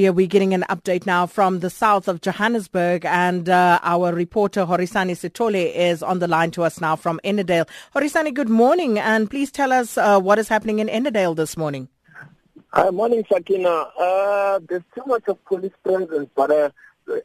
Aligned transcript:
Yeah, 0.00 0.08
we're 0.08 0.28
getting 0.28 0.54
an 0.54 0.64
update 0.70 1.04
now 1.04 1.26
from 1.26 1.58
the 1.58 1.68
south 1.68 2.08
of 2.08 2.22
Johannesburg, 2.22 3.04
and 3.04 3.46
uh, 3.50 3.78
our 3.82 4.14
reporter 4.14 4.64
Horisani 4.64 5.12
Sitole 5.12 5.74
is 5.74 6.02
on 6.02 6.20
the 6.20 6.26
line 6.26 6.50
to 6.52 6.62
us 6.62 6.80
now 6.80 6.96
from 6.96 7.20
Ennerdale. 7.22 7.68
Horisani, 7.94 8.32
good 8.32 8.48
morning, 8.48 8.98
and 8.98 9.28
please 9.28 9.50
tell 9.50 9.70
us 9.70 9.98
uh, 9.98 10.18
what 10.18 10.38
is 10.38 10.48
happening 10.48 10.78
in 10.78 10.86
Ennerdale 10.88 11.36
this 11.36 11.54
morning. 11.54 11.86
Hi, 12.72 12.88
morning, 12.88 13.26
Sakina. 13.30 13.68
Uh, 13.68 14.60
there's 14.66 14.82
too 14.94 15.02
much 15.06 15.24
of 15.28 15.44
police 15.44 15.74
presence, 15.84 16.30
but 16.34 16.50
uh, 16.50 16.70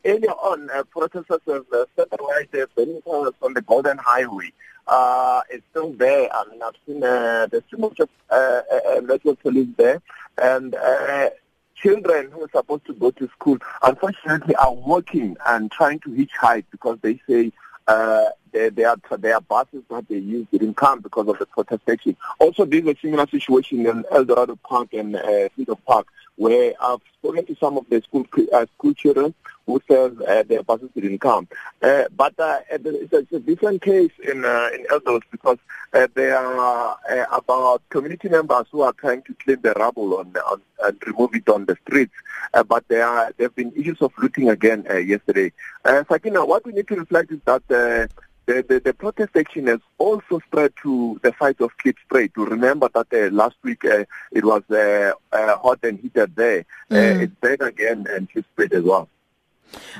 earlier 0.04 0.32
on, 0.32 0.70
uh, 0.70 0.84
protesters 0.84 1.40
have 1.48 1.66
uh, 1.72 1.86
set 1.96 2.10
alight 2.20 2.52
their 2.52 2.68
burning 2.76 3.02
on 3.06 3.54
the 3.54 3.62
Golden 3.62 3.98
Highway. 4.00 4.52
Uh, 4.86 5.40
it's 5.50 5.64
still 5.72 5.94
there. 5.94 6.28
I 6.30 6.44
mean, 6.52 6.62
I've 6.62 6.74
seen 6.86 7.02
uh, 7.02 7.48
there's 7.50 7.64
too 7.72 7.78
much 7.78 8.02
of 8.02 8.10
uh, 8.30 8.62
uh, 8.70 9.00
local 9.02 9.38
police 9.38 9.70
there, 9.78 10.02
and 10.38 10.76
uh, 10.76 11.30
children 11.76 12.32
who 12.32 12.44
are 12.44 12.50
supposed 12.50 12.86
to 12.86 12.94
go 12.94 13.12
to 13.12 13.28
school, 13.30 13.58
unfortunately, 13.84 14.56
are 14.56 14.74
working 14.74 15.38
and 15.48 15.72
trying 15.72 16.00
to 16.00 16.10
hitchhike 16.10 16.66
because 16.72 16.98
they 17.02 17.20
say 17.28 17.52
uh, 17.88 18.26
their, 18.52 18.70
their, 18.72 18.96
their 19.18 19.42
buses 19.42 19.84
that 19.90 20.08
they 20.08 20.18
use 20.18 20.48
didn't 20.52 20.76
come 20.76 21.02
because 21.02 21.28
of 21.28 21.38
the 21.38 21.46
protestation. 21.46 22.16
Also, 22.40 22.66
there's 22.66 22.86
a 22.88 22.96
similar 23.02 23.28
situation 23.28 23.86
in 23.86 24.04
Eldorado 24.12 24.58
Park 24.64 24.94
and 24.94 25.16
uh, 25.16 25.50
Freedom 25.56 25.78
Park 25.86 26.08
where 26.38 26.74
I've 26.82 27.00
spoken 27.20 27.46
to 27.46 27.56
some 27.56 27.78
of 27.78 27.86
the 27.90 28.02
school 28.02 28.26
uh, 28.54 28.66
school 28.78 28.94
children 28.94 29.34
who 29.66 29.82
says 29.90 30.14
uh, 30.28 30.44
their 30.44 30.64
buses 30.64 30.90
didn't 30.94 31.20
come. 31.20 31.48
Uh, 31.82 32.06
but 32.16 32.38
uh, 32.40 32.60
it's, 32.70 33.14
a, 33.14 33.18
it's, 33.20 33.32
a, 33.32 33.40
different 33.40 33.82
case 33.82 34.12
in 34.22 34.44
uh, 34.44 34.70
in 34.74 34.86
Eldos 34.86 35.22
because 35.32 35.58
uh, 35.96 36.08
there 36.14 36.38
are 36.38 36.98
uh, 37.10 37.26
about 37.32 37.82
community 37.90 38.28
members 38.28 38.66
who 38.72 38.82
are 38.82 38.94
trying 38.94 39.22
to 39.24 39.34
clean 39.36 39.60
the 39.62 39.72
rubble 39.74 40.18
on, 40.18 40.36
on 40.52 40.62
and 40.84 40.98
remove 41.08 41.34
it 41.34 41.48
on 41.48 41.66
the 41.66 41.78
streets. 41.88 42.14
Uh, 42.54 42.64
but 42.64 42.86
there 42.90 43.06
are 43.06 43.32
there 43.38 43.48
have 43.48 43.56
been 43.56 43.72
issues 43.76 44.02
of 44.02 44.12
looting 44.18 44.50
again 44.50 44.86
uh, 44.90 44.98
yesterday. 44.98 45.52
Uh, 45.86 46.04
Sakina, 46.10 46.46
what 46.46 46.66
we 46.66 46.74
need 46.74 46.88
to 46.88 46.96
reflect 46.96 47.32
is 47.32 47.40
that. 47.46 47.64
Uh, 47.70 48.08
the, 48.48 48.64
the, 48.70 48.80
the, 48.80 48.94
protest 48.94 49.36
action 49.36 49.66
has 49.66 49.80
also 49.98 50.40
spread 50.46 50.72
to 50.84 51.20
the 51.24 51.34
site 51.40 51.60
of 51.62 51.72
Klipspruit. 51.78 52.32
To 52.36 52.46
remember 52.46 52.88
that 52.94 53.08
uh, 53.12 53.34
last 53.34 53.56
week 53.64 53.84
uh, 53.86 54.06
it 54.32 54.46
was 54.46 54.62
uh, 54.70 55.14
uh 55.32 55.58
hot 55.58 55.80
and 55.82 56.00
heated 56.00 56.36
there. 56.36 56.64
Uh, 56.92 56.94
mm. 56.94 57.22
it's 57.24 57.34
back 57.42 57.62
again 57.62 58.06
and 58.08 58.30
Klipspruit 58.30 58.72
as 58.72 58.84
well. 58.84 59.10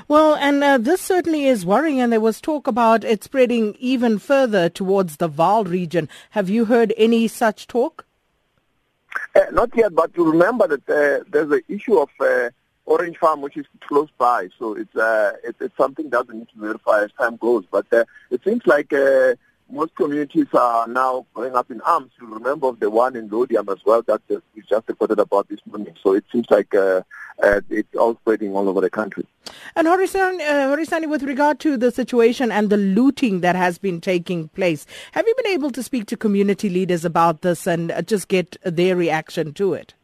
Well, 0.08 0.36
and 0.36 0.62
uh, 0.62 0.78
this 0.78 1.00
certainly 1.00 1.46
is 1.46 1.66
worrying, 1.66 2.00
and 2.00 2.12
there 2.12 2.20
was 2.20 2.40
talk 2.40 2.66
about 2.66 3.04
it 3.04 3.24
spreading 3.24 3.76
even 3.78 4.18
further 4.18 4.68
towards 4.68 5.16
the 5.16 5.28
Vaal 5.28 5.68
region. 5.68 6.08
Have 6.30 6.48
you 6.48 6.66
heard 6.66 6.94
any 6.96 7.28
such 7.28 7.66
talk? 7.66 8.04
not 9.52 9.70
yet, 9.74 9.94
but 9.94 10.10
you 10.16 10.30
remember 10.30 10.66
that 10.66 10.86
there's 11.30 11.50
an 11.50 11.62
issue 11.68 11.98
of 11.98 12.08
Orange 12.86 13.18
Farm, 13.18 13.40
which 13.40 13.56
is 13.56 13.66
close 13.80 14.08
by. 14.16 14.48
So 14.58 14.74
it's 14.74 14.94
uh, 14.96 15.32
it's, 15.44 15.60
it's 15.60 15.76
something 15.76 16.08
that 16.10 16.28
we 16.28 16.36
need 16.38 16.48
to 16.50 16.58
verify 16.58 17.02
as 17.04 17.12
time 17.12 17.36
goes. 17.36 17.64
But 17.70 17.86
uh, 17.92 18.04
it 18.30 18.42
seems 18.44 18.66
like 18.66 18.92
uh, 18.92 19.34
most 19.70 19.94
communities 19.96 20.46
are 20.54 20.86
now 20.86 21.26
going 21.34 21.54
up 21.56 21.70
in 21.70 21.80
arms. 21.82 22.12
You 22.20 22.32
remember 22.32 22.72
the 22.72 22.88
one 22.88 23.16
in 23.16 23.28
Laudium 23.28 23.68
as 23.68 23.84
well 23.84 24.02
that 24.02 24.22
uh, 24.30 24.36
we 24.54 24.62
just 24.62 24.88
reported 24.88 25.18
about 25.18 25.48
this 25.48 25.60
morning. 25.66 25.94
So 26.02 26.14
it 26.14 26.24
seems 26.32 26.46
like 26.50 26.74
uh, 26.74 27.02
uh, 27.42 27.60
it's 27.70 27.94
all 27.96 28.14
spreading 28.16 28.54
all 28.54 28.68
over 28.68 28.80
the 28.80 28.90
country. 28.90 29.26
And 29.74 29.86
Horisani, 29.86 31.04
uh, 31.04 31.08
with 31.08 31.22
regard 31.22 31.60
to 31.60 31.76
the 31.76 31.90
situation 31.90 32.50
and 32.50 32.70
the 32.70 32.76
looting 32.76 33.40
that 33.40 33.56
has 33.56 33.78
been 33.78 34.00
taking 34.00 34.48
place, 34.48 34.86
have 35.12 35.26
you 35.26 35.34
been 35.36 35.52
able 35.52 35.70
to 35.72 35.82
speak 35.82 36.06
to 36.06 36.16
community 36.16 36.68
leaders 36.68 37.04
about 37.04 37.42
this 37.42 37.66
and 37.66 37.92
uh, 37.92 38.02
just 38.02 38.28
get 38.28 38.56
their 38.64 38.96
reaction 38.96 39.52
to 39.54 39.74
it? 39.74 39.94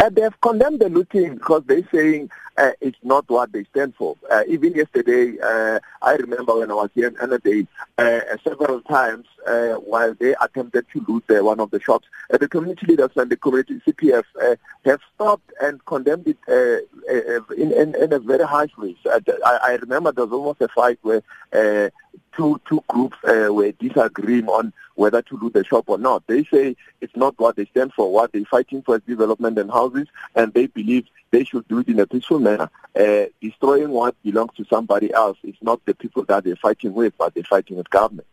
Uh, 0.00 0.08
they 0.10 0.22
have 0.22 0.40
condemned 0.40 0.78
the 0.78 0.88
looting 0.88 1.34
because 1.34 1.62
they're 1.66 1.88
saying 1.92 2.30
uh, 2.56 2.70
it's 2.80 2.98
not 3.02 3.28
what 3.28 3.52
they 3.52 3.64
stand 3.64 3.92
for. 3.96 4.16
Uh, 4.30 4.44
even 4.46 4.72
yesterday, 4.72 5.36
uh, 5.42 5.80
I 6.02 6.14
remember 6.14 6.56
when 6.56 6.70
I 6.70 6.74
was 6.74 6.90
here 6.94 7.08
in 7.08 7.14
Ennerdale, 7.16 7.66
uh, 7.98 8.20
several 8.44 8.80
times 8.82 9.26
uh, 9.46 9.74
while 9.74 10.14
they 10.14 10.36
attempted 10.40 10.86
to 10.92 11.04
loot 11.08 11.24
uh, 11.30 11.42
one 11.44 11.58
of 11.58 11.72
the 11.72 11.80
shops, 11.80 12.06
uh, 12.32 12.38
the 12.38 12.48
community 12.48 12.86
leaders 12.86 13.10
and 13.16 13.28
the 13.28 13.36
community 13.36 13.80
CPF 13.86 14.24
have 14.84 15.00
stopped 15.14 15.50
and 15.60 15.84
condemned 15.86 16.28
it 16.28 16.38
in, 17.56 17.72
in, 17.72 17.94
in, 17.96 18.12
a 18.12 18.20
very 18.20 18.44
harsh 18.44 18.76
way. 18.76 18.96
So 19.02 19.18
I, 19.44 19.58
I, 19.64 19.74
remember 19.76 20.12
there 20.12 20.26
was 20.26 20.32
almost 20.32 20.60
a 20.60 20.68
fight 20.68 20.98
where 21.02 21.22
two 22.38 22.60
two 22.66 22.82
groups 22.88 23.16
uh, 23.24 23.52
were 23.52 23.72
disagreeing 23.72 24.48
on 24.48 24.72
whether 24.94 25.20
to 25.22 25.36
loot 25.38 25.52
the 25.52 25.64
shop 25.64 25.84
or 25.88 25.98
not. 25.98 26.26
They 26.26 26.44
say 26.44 26.76
it's 27.00 27.16
not 27.16 27.34
what 27.38 27.56
they 27.56 27.66
stand 27.66 27.92
for. 27.92 28.10
What 28.10 28.32
they're 28.32 28.44
fighting 28.44 28.82
for 28.82 28.96
is 28.96 29.02
development 29.06 29.58
and 29.58 29.70
houses, 29.70 30.06
and 30.34 30.54
they 30.54 30.66
believe 30.68 31.06
they 31.30 31.44
should 31.44 31.66
do 31.68 31.80
it 31.80 31.88
in 31.88 32.00
a 32.00 32.06
peaceful 32.06 32.38
manner. 32.38 32.70
Uh, 32.98 33.26
destroying 33.42 33.90
what 33.90 34.14
belongs 34.22 34.52
to 34.56 34.64
somebody 34.70 35.12
else 35.12 35.36
is 35.42 35.56
not 35.60 35.84
the 35.84 35.94
people 35.94 36.24
that 36.24 36.44
they're 36.44 36.56
fighting 36.56 36.94
with, 36.94 37.12
but 37.18 37.34
they're 37.34 37.44
fighting 37.44 37.76
with 37.76 37.90
government. 37.90 38.26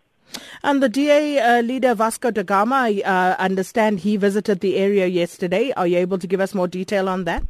And 0.64 0.82
the 0.82 0.90
DA 0.90 1.40
uh, 1.40 1.62
leader 1.62 1.94
Vasco 1.94 2.32
da 2.32 2.44
Gama, 2.44 2.76
I 2.76 3.02
uh, 3.06 3.36
understand 3.38 4.00
he 4.00 4.18
visited 4.18 4.60
the 4.60 4.78
area 4.78 5.08
yesterday. 5.08 5.72
Are 5.74 5.88
you 5.88 5.98
able 5.98 6.18
to 6.18 6.28
give 6.28 6.42
us 6.42 6.54
more 6.56 6.68
detail 6.68 7.10
on 7.10 7.26
that? 7.26 7.44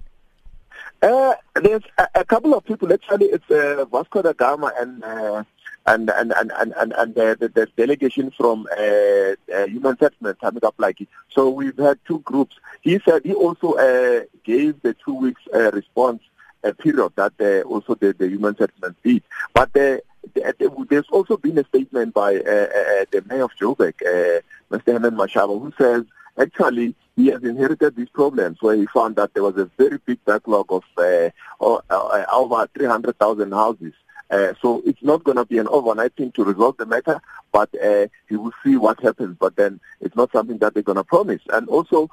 Uh, 1.02 1.36
there's 1.62 1.84
a, 1.98 2.08
a, 2.16 2.26
couple 2.26 2.54
of 2.54 2.66
people. 2.66 2.92
Actually, 2.92 3.28
it's 3.28 3.50
uh, 3.50 3.86
Vasco 3.86 4.22
da 4.22 4.34
Gama 4.34 4.74
and 4.80 5.04
uh, 5.04 5.44
and 5.88 6.10
and 6.10 6.34
and 6.34 6.52
and 6.52 6.94
and, 6.94 7.16
the, 7.16 7.38
the, 7.40 7.48
the, 7.50 7.68
delegation 7.78 8.32
from 8.32 8.68
uh, 8.78 9.36
uh, 9.56 9.66
human 9.68 9.98
settlement 9.98 10.38
like 10.78 11.02
it. 11.02 11.08
So 11.30 11.50
we've 11.50 11.78
had 11.78 12.00
two 12.08 12.20
groups. 12.20 12.56
He 12.82 13.00
said 13.06 13.24
he 13.24 13.34
also 13.34 13.74
uh, 13.74 14.24
gave 14.44 14.82
the 14.82 14.96
two 15.06 15.14
weeks 15.14 15.42
uh, 15.54 15.72
response 15.72 16.22
uh, 16.64 16.72
period 16.74 17.12
that 17.16 17.34
uh, 17.40 17.68
also 17.68 17.96
the, 17.96 18.14
the 18.14 18.28
human 18.28 18.58
settlement 18.58 18.98
did. 19.04 19.24
But 19.54 19.74
the, 19.74 20.02
the, 20.34 20.86
there's 20.90 21.10
also 21.10 21.38
been 21.38 21.58
a 21.60 21.64
statement 21.66 22.14
by 22.14 22.36
uh, 22.36 22.40
uh, 22.40 23.06
the 23.12 23.24
mayor 23.28 23.44
of 23.44 23.52
Joburg, 23.60 23.94
uh, 24.02 24.42
Mr. 24.72 24.94
Herman 24.94 25.16
Mashaba, 25.16 25.60
who 25.62 25.72
says 25.78 26.04
actually 26.38 26.96
he 27.16 27.28
has 27.28 27.44
inherited 27.44 27.96
these 27.96 28.10
problems 28.10 28.58
where 28.62 28.76
he 28.76 28.88
found 28.88 29.16
that 29.18 29.34
there 29.34 29.44
was 29.44 29.58
a 29.58 29.70
very 29.78 30.00
big 30.06 30.24
backlog 30.26 30.72
of 30.72 30.84
uh, 30.98 31.30
uh, 31.62 32.26
over 32.34 32.68
300,000 32.76 33.52
houses 33.52 33.94
uh, 34.32 34.54
so 34.62 34.82
it's 34.86 35.04
not 35.04 35.24
going 35.24 35.38
to 35.38 35.46
be 35.46 35.58
an 35.58 35.68
overnight 35.68 36.14
thing 36.16 36.32
to 36.34 36.44
resolve 36.44 36.78
the 36.78 36.86
matter, 36.86 37.22
but 37.52 37.70
uh, 37.84 38.08
he 38.28 38.36
will 38.36 38.54
see 38.64 38.76
what 38.76 39.00
happens. 39.02 39.38
But 39.40 39.56
then 39.56 39.80
it's 40.02 40.16
not 40.16 40.32
something 40.32 40.58
that 40.60 40.74
they're 40.74 40.84
going 40.84 40.98
to 40.98 41.04
promise. 41.04 41.42
And 41.50 41.68
also, 41.70 42.10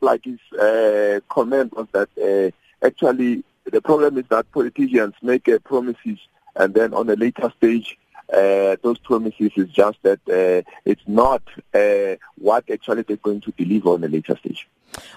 like 0.00 0.24
his 0.24 0.40
uh, 0.58 1.20
comment 1.28 1.76
was 1.76 1.86
that 1.92 2.08
uh, 2.18 2.86
actually 2.86 3.44
the 3.70 3.80
problem 3.80 4.18
is 4.18 4.24
that 4.28 4.50
politicians 4.52 5.14
make 5.22 5.48
uh, 5.48 5.58
promises 5.60 6.18
and 6.56 6.74
then 6.74 6.92
on 6.92 7.08
a 7.08 7.16
later 7.16 7.52
stage 7.56 7.98
uh, 8.32 8.76
those 8.82 8.98
promises 8.98 9.52
is 9.56 9.68
just 9.70 9.98
that 10.02 10.20
uh, 10.28 10.68
it's 10.84 11.02
not 11.06 11.42
uh, 11.74 12.16
what 12.38 12.68
actually 12.70 13.02
they're 13.02 13.16
going 13.18 13.40
to 13.40 13.52
deliver 13.52 13.90
on 13.90 14.04
a 14.04 14.08
later 14.08 14.36
stage. 14.36 14.66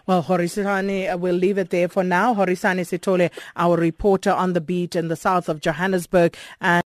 Well, 0.05 0.23
Horisani, 0.23 1.13
uh, 1.13 1.17
we'll 1.17 1.35
leave 1.35 1.57
it 1.57 1.69
there 1.69 1.87
for 1.87 2.03
now. 2.03 2.33
Horisani 2.33 2.81
Sitole, 2.81 3.31
our 3.55 3.77
reporter 3.77 4.31
on 4.31 4.53
the 4.53 4.61
beat 4.61 4.95
in 4.95 5.07
the 5.07 5.15
south 5.15 5.49
of 5.49 5.61
Johannesburg. 5.61 6.35
And 6.61 6.83